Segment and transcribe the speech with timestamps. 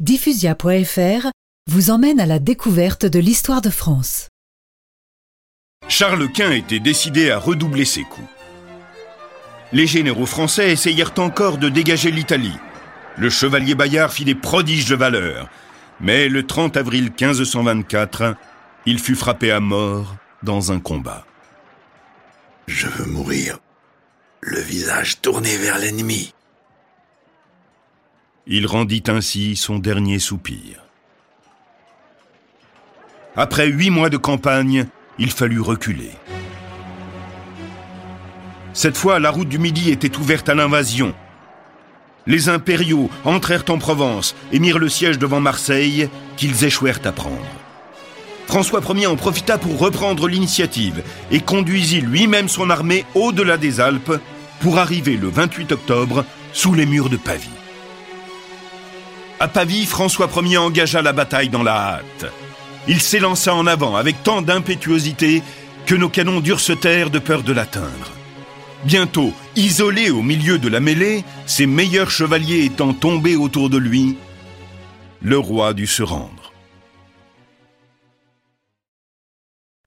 [0.00, 1.26] Diffusia.fr
[1.68, 4.28] vous emmène à la découverte de l'histoire de France.
[5.88, 8.28] Charles Quint était décidé à redoubler ses coups.
[9.72, 12.56] Les généraux français essayèrent encore de dégager l'Italie.
[13.16, 15.48] Le chevalier Bayard fit des prodiges de valeur.
[15.98, 18.36] Mais le 30 avril 1524,
[18.86, 21.26] il fut frappé à mort dans un combat.
[22.68, 23.58] Je veux mourir,
[24.42, 26.34] le visage tourné vers l'ennemi.
[28.50, 30.82] Il rendit ainsi son dernier soupir.
[33.36, 34.86] Après huit mois de campagne,
[35.18, 36.12] il fallut reculer.
[38.72, 41.14] Cette fois, la route du Midi était ouverte à l'invasion.
[42.26, 47.36] Les impériaux entrèrent en Provence et mirent le siège devant Marseille, qu'ils échouèrent à prendre.
[48.46, 54.18] François Ier en profita pour reprendre l'initiative et conduisit lui-même son armée au-delà des Alpes
[54.60, 56.24] pour arriver le 28 octobre
[56.54, 57.57] sous les murs de Pavie.
[59.40, 62.32] À Pavie, François Ier engagea la bataille dans la hâte.
[62.88, 65.42] Il s'élança en avant avec tant d'impétuosité
[65.86, 68.10] que nos canons durent se taire de peur de l'atteindre.
[68.84, 74.16] Bientôt, isolé au milieu de la mêlée, ses meilleurs chevaliers étant tombés autour de lui,
[75.20, 76.47] le roi dut se rendre.